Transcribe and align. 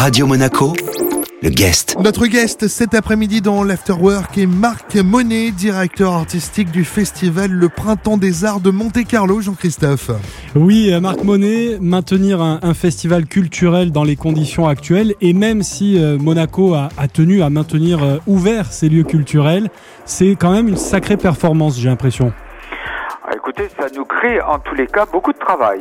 Radio 0.00 0.26
Monaco, 0.26 0.72
le 1.42 1.50
guest. 1.50 1.98
Notre 2.02 2.26
guest 2.26 2.68
cet 2.68 2.94
après-midi 2.94 3.42
dans 3.42 3.62
l'Afterwork 3.62 4.38
est 4.38 4.46
Marc 4.46 4.96
Monet, 4.96 5.50
directeur 5.50 6.14
artistique 6.14 6.70
du 6.70 6.86
festival 6.86 7.50
Le 7.50 7.68
Printemps 7.68 8.16
des 8.16 8.46
Arts 8.46 8.60
de 8.60 8.70
Monte-Carlo, 8.70 9.42
Jean-Christophe. 9.42 10.10
Oui, 10.54 10.90
euh, 10.90 11.00
Marc 11.00 11.22
Monet, 11.22 11.76
maintenir 11.82 12.40
un, 12.40 12.60
un, 12.62 12.72
festival 12.72 13.26
culturel 13.26 13.92
dans 13.92 14.02
les 14.02 14.16
conditions 14.16 14.66
actuelles, 14.66 15.12
et 15.20 15.34
même 15.34 15.62
si 15.62 16.02
euh, 16.02 16.16
Monaco 16.18 16.72
a, 16.72 16.88
a, 16.96 17.06
tenu 17.06 17.42
à 17.42 17.50
maintenir 17.50 18.02
euh, 18.02 18.16
ouvert 18.26 18.72
ses 18.72 18.88
lieux 18.88 19.04
culturels, 19.04 19.68
c'est 20.06 20.34
quand 20.34 20.52
même 20.52 20.68
une 20.68 20.78
sacrée 20.78 21.18
performance, 21.18 21.78
j'ai 21.78 21.90
l'impression. 21.90 22.32
Ah, 23.22 23.32
écoutez, 23.36 23.68
ça 23.78 23.88
nous 23.94 24.06
crée 24.06 24.40
en 24.40 24.60
tous 24.60 24.74
les 24.74 24.86
cas 24.86 25.04
beaucoup 25.04 25.34
de 25.34 25.38
travail. 25.38 25.80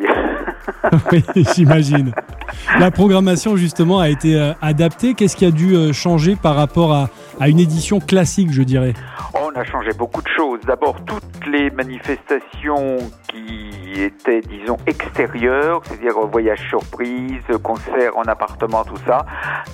oui, 1.13 1.23
j'imagine. 1.55 2.11
La 2.77 2.91
programmation 2.91 3.57
justement 3.57 3.99
a 3.99 4.09
été 4.09 4.39
euh, 4.39 4.53
adaptée. 4.61 5.15
Qu'est-ce 5.15 5.35
qui 5.35 5.45
a 5.45 5.51
dû 5.51 5.75
euh, 5.75 5.91
changer 5.91 6.35
par 6.35 6.55
rapport 6.55 6.93
à, 6.93 7.09
une 7.47 7.59
édition 7.59 7.99
classique, 7.99 8.51
je 8.51 8.61
dirais? 8.61 8.93
On 9.33 9.49
a 9.59 9.63
changé 9.63 9.91
beaucoup 9.97 10.21
de 10.21 10.27
choses. 10.27 10.59
D'abord, 10.67 10.97
toutes 11.05 11.47
les 11.47 11.71
manifestations 11.71 12.97
qui 13.27 14.01
étaient, 14.01 14.41
disons, 14.41 14.77
extérieures, 14.85 15.81
c'est-à-dire 15.85 16.19
voyage 16.31 16.59
surprise, 16.69 17.41
concert 17.63 18.15
en 18.17 18.23
appartement, 18.23 18.83
tout 18.83 18.99
ça, 19.05 19.25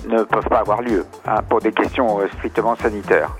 ne 0.08 0.22
peuvent 0.22 0.48
pas 0.48 0.60
avoir 0.60 0.80
lieu 0.80 1.04
hein, 1.26 1.42
pour 1.48 1.60
des 1.60 1.72
questions 1.72 2.20
euh, 2.20 2.28
strictement 2.38 2.76
sanitaires. 2.76 3.30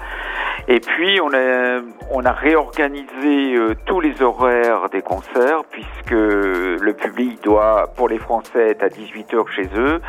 Et 0.69 0.80
puis 0.80 1.20
on 1.20 1.33
a, 1.33 1.80
on 2.11 2.25
a 2.25 2.33
réorganisé 2.33 3.55
euh, 3.55 3.75
tous 3.87 4.01
les 4.01 4.20
horaires 4.20 4.89
des 4.91 5.01
concerts 5.01 5.62
puisque 5.70 6.11
le 6.11 6.92
public 6.92 7.42
doit, 7.45 7.92
pour 7.97 8.09
les 8.09 8.19
Français, 8.19 8.70
être 8.70 8.83
à 8.83 8.89
18h 8.89 9.48
chez 9.55 9.69
eux 9.77 10.01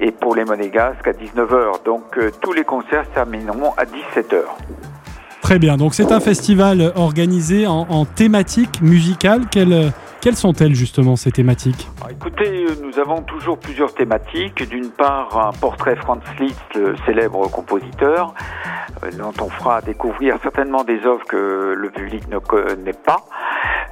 et 0.00 0.12
pour 0.12 0.36
les 0.36 0.44
Monégasques 0.44 1.08
à 1.08 1.12
19h. 1.12 1.84
Donc 1.84 2.16
euh, 2.16 2.30
tous 2.40 2.52
les 2.52 2.62
concerts 2.64 3.10
termineront 3.12 3.72
à 3.76 3.84
17h. 3.84 4.42
Très 5.42 5.58
bien, 5.58 5.76
donc 5.76 5.94
c'est 5.94 6.10
un 6.12 6.20
festival 6.20 6.92
organisé 6.94 7.66
en, 7.66 7.86
en 7.90 8.04
thématique 8.04 8.80
musicale. 8.80 9.42
Quelle, 9.50 9.92
quelles 10.24 10.36
sont-elles 10.36 10.74
justement 10.74 11.16
ces 11.16 11.30
thématiques? 11.32 11.86
Ah, 12.02 12.06
Écoutez, 12.10 12.64
nous 12.82 12.98
avons 12.98 13.20
toujours 13.20 13.58
plusieurs 13.58 13.92
thématiques. 13.92 14.66
D'une 14.70 14.88
part, 14.88 15.48
un 15.48 15.52
portrait 15.52 15.96
Franz 15.96 16.22
Liszt, 16.40 16.74
le 16.74 16.94
célèbre 17.04 17.46
compositeur, 17.50 18.32
euh, 18.32 18.73
dont 19.12 19.32
on 19.40 19.48
fera 19.48 19.80
découvrir 19.80 20.38
certainement 20.42 20.84
des 20.84 21.04
œuvres 21.04 21.24
que 21.24 21.74
le 21.76 21.90
public 21.90 22.28
ne 22.28 22.38
connaît 22.38 22.92
pas. 22.92 23.24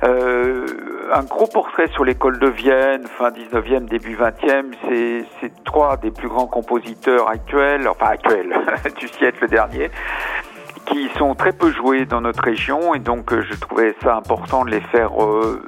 Euh, 0.04 0.66
un 1.12 1.22
gros 1.22 1.46
portrait 1.46 1.88
sur 1.88 2.04
l'école 2.04 2.38
de 2.38 2.48
Vienne, 2.48 3.06
fin 3.18 3.30
19e, 3.30 3.86
début 3.86 4.16
20e. 4.16 4.72
C'est 5.40 5.64
trois 5.64 5.96
des 5.96 6.10
plus 6.10 6.28
grands 6.28 6.46
compositeurs 6.46 7.28
actuels, 7.28 7.86
enfin 7.88 8.06
actuels, 8.06 8.54
du 8.98 9.08
siècle 9.08 9.48
dernier 9.48 9.90
qui 10.86 11.08
sont 11.16 11.34
très 11.34 11.52
peu 11.52 11.70
joués 11.70 12.06
dans 12.06 12.20
notre 12.20 12.42
région 12.42 12.94
et 12.94 12.98
donc 12.98 13.32
euh, 13.32 13.44
je 13.48 13.54
trouvais 13.54 13.94
ça 14.02 14.16
important 14.16 14.64
de 14.64 14.70
les 14.70 14.80
faire 14.80 15.22
euh, 15.22 15.62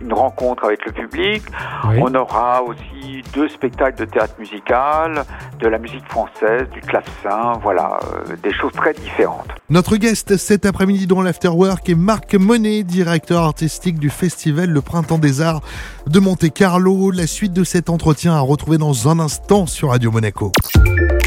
une 0.00 0.12
rencontre 0.12 0.64
avec 0.64 0.84
le 0.86 0.92
public. 0.92 1.42
Oui. 1.88 1.96
On 2.00 2.14
aura 2.14 2.62
aussi 2.62 3.22
deux 3.34 3.48
spectacles 3.48 3.98
de 3.98 4.04
théâtre 4.04 4.34
musical, 4.38 5.24
de 5.58 5.68
la 5.68 5.78
musique 5.78 6.06
française, 6.08 6.68
du 6.72 6.80
clavecin, 6.80 7.58
voilà, 7.62 7.98
euh, 8.04 8.36
des 8.42 8.52
choses 8.52 8.72
très 8.72 8.92
différentes. 8.92 9.48
Notre 9.70 9.96
guest 9.96 10.36
cet 10.36 10.66
après-midi 10.66 11.06
dans 11.06 11.22
l'Afterwork 11.22 11.88
est 11.88 11.94
Marc 11.94 12.34
Monet, 12.34 12.82
directeur 12.82 13.42
artistique 13.42 13.98
du 13.98 14.10
festival 14.10 14.70
Le 14.70 14.80
Printemps 14.80 15.18
des 15.18 15.40
Arts 15.40 15.62
de 16.06 16.20
Monte-Carlo. 16.20 17.10
La 17.10 17.26
suite 17.26 17.52
de 17.52 17.64
cet 17.64 17.90
entretien 17.90 18.34
à 18.34 18.40
retrouver 18.40 18.78
dans 18.78 19.08
un 19.08 19.18
instant 19.18 19.66
sur 19.66 19.90
Radio 19.90 20.10
Monaco. 20.10 20.52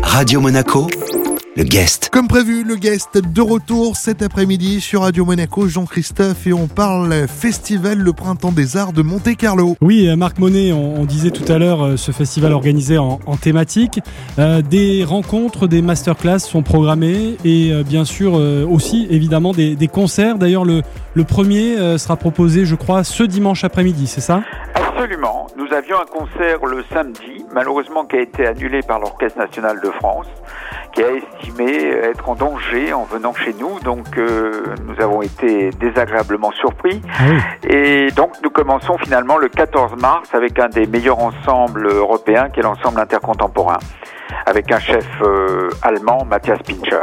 Radio 0.03 0.41
Monaco 0.41 0.87
le 1.57 1.63
guest. 1.63 2.09
Comme 2.11 2.27
prévu, 2.27 2.63
le 2.63 2.75
guest 2.75 3.17
de 3.17 3.41
retour 3.41 3.97
cet 3.97 4.21
après-midi 4.21 4.79
sur 4.79 5.01
Radio 5.01 5.25
Monaco, 5.25 5.67
Jean-Christophe, 5.67 6.47
et 6.47 6.53
on 6.53 6.67
parle 6.67 7.27
festival 7.27 7.97
Le 7.97 8.13
Printemps 8.13 8.53
des 8.53 8.77
Arts 8.77 8.93
de 8.93 9.01
Monte-Carlo. 9.01 9.75
Oui, 9.81 10.07
Marc 10.15 10.39
Monet, 10.39 10.71
on, 10.71 11.01
on, 11.01 11.05
disait 11.05 11.31
tout 11.31 11.49
à 11.51 11.57
l'heure 11.57 11.99
ce 11.99 12.11
festival 12.11 12.53
organisé 12.53 12.97
en, 12.97 13.19
en 13.25 13.35
thématique. 13.35 13.99
Euh, 14.39 14.61
des 14.61 15.03
rencontres, 15.03 15.67
des 15.67 15.81
masterclass 15.81 16.39
sont 16.39 16.63
programmées 16.63 17.35
et 17.43 17.71
euh, 17.71 17.83
bien 17.83 18.05
sûr 18.05 18.37
euh, 18.37 18.65
aussi 18.65 19.07
évidemment 19.09 19.51
des, 19.51 19.75
des 19.75 19.87
concerts. 19.87 20.37
D'ailleurs, 20.37 20.63
le, 20.63 20.83
le 21.13 21.23
premier 21.25 21.77
euh, 21.77 21.97
sera 21.97 22.15
proposé, 22.15 22.65
je 22.65 22.75
crois, 22.75 23.03
ce 23.03 23.23
dimanche 23.23 23.65
après-midi, 23.65 24.07
c'est 24.07 24.21
ça? 24.21 24.43
Absolument. 25.01 25.47
Nous 25.57 25.73
avions 25.73 25.99
un 25.99 26.05
concert 26.05 26.63
le 26.63 26.83
samedi, 26.93 27.43
malheureusement 27.51 28.05
qui 28.05 28.17
a 28.17 28.21
été 28.21 28.45
annulé 28.45 28.81
par 28.83 28.99
l'Orchestre 28.99 29.39
national 29.39 29.81
de 29.81 29.89
France, 29.89 30.27
qui 30.93 31.01
a 31.01 31.09
estimé 31.13 31.87
être 31.87 32.29
en 32.29 32.35
danger 32.35 32.93
en 32.93 33.05
venant 33.05 33.33
chez 33.33 33.51
nous. 33.53 33.79
Donc 33.79 34.05
euh, 34.19 34.63
nous 34.85 35.03
avons 35.03 35.23
été 35.23 35.71
désagréablement 35.71 36.51
surpris. 36.51 37.01
Oui. 37.19 37.37
Et 37.67 38.11
donc 38.11 38.33
nous 38.43 38.51
commençons 38.51 38.99
finalement 38.99 39.37
le 39.37 39.49
14 39.49 39.99
mars 39.99 40.29
avec 40.33 40.59
un 40.59 40.69
des 40.69 40.85
meilleurs 40.85 41.17
ensembles 41.17 41.87
européens 41.87 42.49
qui 42.49 42.59
est 42.59 42.63
l'ensemble 42.63 42.99
intercontemporain 42.99 43.79
avec 44.45 44.71
un 44.71 44.79
chef 44.79 45.07
euh, 45.21 45.69
allemand, 45.81 46.25
Matthias 46.25 46.59
Pincher. 46.63 47.01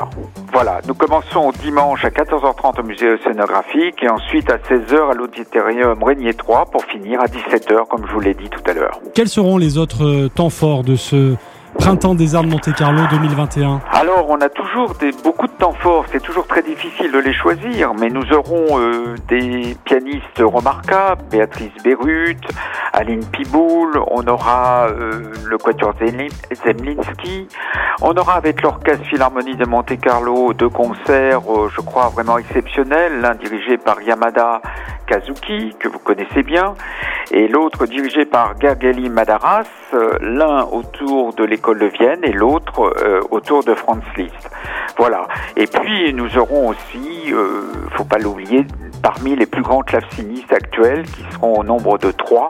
Voilà, 0.52 0.80
nous 0.86 0.94
commençons 0.94 1.52
dimanche 1.62 2.04
à 2.04 2.10
14h30 2.10 2.80
au 2.80 2.82
musée 2.82 3.10
océanographique 3.10 4.02
et 4.02 4.08
ensuite 4.08 4.50
à 4.50 4.56
16h 4.56 5.12
à 5.12 5.14
l'auditorium 5.14 6.02
Régnier 6.02 6.34
3 6.34 6.66
pour 6.66 6.84
finir 6.84 7.20
à 7.20 7.26
17h 7.26 7.86
comme 7.88 8.06
je 8.06 8.12
vous 8.12 8.20
l'ai 8.20 8.34
dit 8.34 8.48
tout 8.48 8.62
à 8.68 8.72
l'heure. 8.72 9.00
Quels 9.14 9.28
seront 9.28 9.58
les 9.58 9.78
autres 9.78 10.28
temps 10.28 10.50
forts 10.50 10.84
de 10.84 10.96
ce 10.96 11.36
Printemps 11.78 12.14
des 12.16 12.34
Arts 12.34 12.42
de 12.42 12.48
Monte-Carlo 12.48 13.02
2021 13.10 13.80
Alors, 13.92 14.26
on 14.28 14.40
a 14.40 14.48
toujours 14.48 14.94
beaucoup 15.22 15.46
de 15.46 15.52
temps 15.52 15.72
forts, 15.72 16.04
c'est 16.10 16.22
toujours 16.22 16.46
très 16.46 16.62
difficile 16.62 17.12
de 17.12 17.18
les 17.18 17.32
choisir, 17.32 17.94
mais 17.94 18.10
nous 18.10 18.32
aurons 18.32 18.78
euh, 18.78 19.14
des 19.28 19.76
pianistes 19.84 20.40
remarquables, 20.40 21.22
Béatrice 21.30 21.72
Berut, 21.84 22.36
Aline 22.92 23.24
Piboul, 23.24 23.98
on 24.10 24.26
aura 24.26 24.88
euh, 24.88 25.32
le 25.46 25.56
Quatuor 25.56 25.94
Zemlinski, 25.98 27.48
on 28.02 28.12
aura 28.16 28.34
avec 28.34 28.60
l'Orchestre 28.62 29.04
Philharmonie 29.06 29.56
de 29.56 29.64
Monte-Carlo 29.64 30.52
deux 30.54 30.68
concerts, 30.68 31.42
euh, 31.48 31.70
je 31.74 31.80
crois, 31.80 32.08
vraiment 32.08 32.38
exceptionnels, 32.38 33.20
l'un 33.20 33.34
dirigé 33.34 33.78
par 33.78 34.02
Yamada 34.02 34.60
Kazuki, 35.06 35.74
que 35.78 35.88
vous 35.88 36.00
connaissez 36.00 36.42
bien, 36.42 36.74
et 37.30 37.46
l'autre 37.46 37.86
dirigé 37.86 38.24
par 38.24 38.60
Gergely 38.60 39.08
Madaras, 39.08 39.64
l'un 40.20 40.64
autour 40.64 41.32
de 41.34 41.44
l'école 41.44 41.67
de 41.74 41.86
Vienne 41.86 42.20
et 42.22 42.32
l'autre 42.32 42.80
euh, 42.80 43.20
autour 43.30 43.64
de 43.64 43.74
Franz 43.74 44.02
Liszt. 44.16 44.50
Voilà. 44.96 45.26
Et 45.56 45.66
puis 45.66 46.12
nous 46.12 46.38
aurons 46.38 46.68
aussi, 46.68 47.32
euh, 47.32 47.62
faut 47.96 48.04
pas 48.04 48.18
l'oublier, 48.18 48.66
parmi 49.02 49.36
les 49.36 49.46
plus 49.46 49.62
grands 49.62 49.82
clavecinistes 49.82 50.52
actuels, 50.52 51.04
qui 51.04 51.22
seront 51.32 51.60
au 51.60 51.64
nombre 51.64 51.98
de 51.98 52.10
trois, 52.10 52.48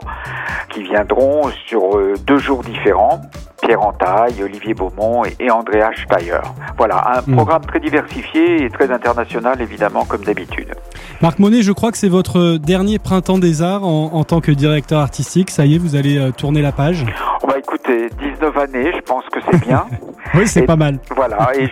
qui 0.69 0.83
viendront 0.83 1.49
sur 1.67 1.97
euh, 1.97 2.13
deux 2.25 2.37
jours 2.37 2.63
différents. 2.63 3.21
Pierre 3.61 3.81
Entaille, 3.81 4.41
Olivier 4.41 4.73
Beaumont 4.73 5.23
et, 5.25 5.51
Andrea 5.51 5.91
Steyer. 5.93 6.39
Voilà, 6.77 7.17
un 7.17 7.21
mmh. 7.21 7.35
programme 7.35 7.65
très 7.65 7.81
diversifié 7.81 8.63
et 8.63 8.69
très 8.69 8.89
international, 8.89 9.61
évidemment, 9.61 10.05
comme 10.05 10.23
d'habitude. 10.23 10.73
Marc 11.21 11.39
Monet, 11.39 11.61
je 11.61 11.73
crois 11.73 11.91
que 11.91 11.97
c'est 11.97 12.09
votre 12.09 12.55
dernier 12.57 12.99
printemps 12.99 13.37
des 13.37 13.61
arts 13.61 13.83
en, 13.83 14.13
en, 14.13 14.23
tant 14.23 14.39
que 14.39 14.51
directeur 14.51 15.01
artistique. 15.01 15.49
Ça 15.51 15.65
y 15.65 15.75
est, 15.75 15.77
vous 15.77 15.97
allez 15.97 16.31
tourner 16.37 16.61
la 16.61 16.71
page 16.71 17.05
oh 17.41 17.47
bah 17.47 17.57
Écoutez, 17.57 18.09
19 18.09 18.57
années, 18.57 18.91
je 18.95 19.01
pense 19.01 19.25
que 19.29 19.39
c'est 19.49 19.61
bien. 19.65 19.85
oui, 20.33 20.47
c'est 20.47 20.65
pas 20.65 20.75
mal. 20.75 20.99
Voilà, 21.15 21.51
et 21.55 21.69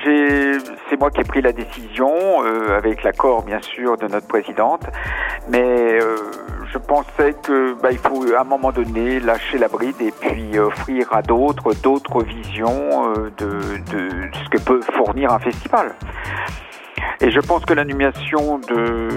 c'est 0.89 0.99
moi 0.99 1.11
qui 1.11 1.21
ai 1.21 1.23
pris 1.23 1.41
la 1.41 1.51
décision, 1.51 2.11
euh, 2.43 2.77
avec 2.77 3.03
l'accord, 3.03 3.43
bien 3.43 3.61
sûr, 3.61 3.97
de 3.97 4.07
notre 4.07 4.27
présidente. 4.27 4.83
Mais 5.49 5.99
euh, 6.01 6.15
je 6.71 6.77
pensais 6.77 7.33
que 7.43 7.73
bah, 7.81 7.89
il 7.91 7.97
faut 7.97 8.23
à 8.33 8.41
un 8.41 8.43
moment 8.43 8.71
donné 8.71 9.19
lâcher 9.19 9.57
la 9.57 9.67
bride 9.67 10.01
et 10.01 10.11
puis 10.11 10.59
offrir 10.59 11.07
à 11.13 11.21
d'autres 11.21 11.73
d'autres 11.81 12.23
visions 12.23 13.13
euh, 13.15 13.31
de, 13.37 13.47
de, 13.91 14.09
ce 14.33 14.49
que 14.49 14.61
peut 14.61 14.81
fournir 14.93 15.31
un 15.31 15.39
festival. 15.39 15.95
Et 17.21 17.31
je 17.31 17.39
pense 17.39 17.65
que 17.65 17.73
l'animation 17.73 18.59
de 18.59 19.09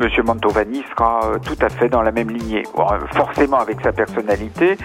M. 0.00 0.08
Mantovani 0.24 0.82
sera 0.90 1.32
tout 1.44 1.56
à 1.60 1.68
fait 1.68 1.88
dans 1.88 2.02
la 2.02 2.12
même 2.12 2.30
lignée, 2.30 2.64
forcément 3.12 3.58
avec 3.58 3.80
sa 3.82 3.92
personnalité, 3.92 4.76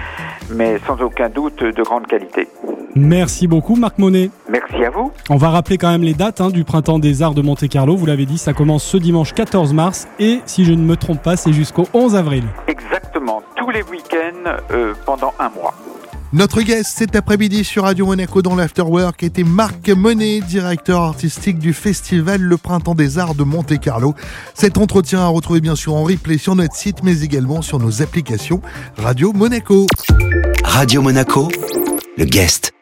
mais 0.51 0.77
sans 0.85 1.01
aucun 1.01 1.29
doute 1.29 1.63
de 1.63 1.83
grande 1.83 2.07
qualité. 2.07 2.47
Merci 2.95 3.47
beaucoup 3.47 3.75
Marc 3.75 3.97
Monet. 3.97 4.29
Merci 4.50 4.85
à 4.85 4.91
vous. 4.91 5.11
On 5.29 5.38
va 5.38 5.50
rappeler 5.50 5.77
quand 5.79 5.89
même 5.89 6.03
les 6.03 6.13
dates 6.13 6.41
hein, 6.41 6.50
du 6.50 6.63
Printemps 6.63 7.00
des 7.00 7.23
Arts 7.23 7.33
de 7.33 7.41
Monte-Carlo. 7.41 7.95
Vous 7.95 8.05
l'avez 8.05 8.25
dit, 8.25 8.38
ça 8.38 8.53
commence 8.53 8.83
ce 8.83 8.97
dimanche 8.97 9.33
14 9.33 9.73
mars 9.73 10.07
et 10.19 10.41
si 10.45 10.63
je 10.63 10.73
ne 10.73 10.83
me 10.83 10.95
trompe 10.95 11.21
pas, 11.23 11.35
c'est 11.35 11.53
jusqu'au 11.53 11.88
11 11.94 12.15
avril. 12.15 12.44
Exactement, 12.67 13.41
tous 13.55 13.71
les 13.71 13.81
week-ends 13.81 14.57
euh, 14.71 14.94
pendant 15.05 15.33
un 15.39 15.50
mois. 15.50 15.73
Notre 16.33 16.63
guest 16.63 16.97
cet 16.97 17.15
après-midi 17.15 17.63
sur 17.63 17.83
Radio 17.83 18.07
Monaco 18.07 18.41
dans 18.41 18.56
l'Afterwork 18.56 19.21
était 19.21 19.44
Marc 19.44 19.88
Monet, 19.89 20.41
directeur 20.41 21.01
artistique 21.01 21.59
du 21.59 21.74
festival 21.74 22.41
Le 22.41 22.57
Printemps 22.57 22.95
des 22.95 23.19
Arts 23.19 23.35
de 23.35 23.44
Monte-Carlo. 23.44 24.15
Cet 24.56 24.80
entretien 24.80 25.19
à 25.19 25.27
retrouver 25.27 25.62
bien 25.62 25.75
sûr 25.75 25.94
en 25.94 26.03
replay 26.03 26.39
sur 26.39 26.56
notre 26.56 26.75
site 26.75 27.03
mais 27.03 27.21
également 27.21 27.62
sur 27.62 27.77
nos 27.77 28.01
applications 28.01 28.63
Radio 28.97 29.31
Monaco. 29.31 29.85
Radio 30.63 31.03
Monaco, 31.03 31.50
le 32.18 32.25
guest. 32.25 32.73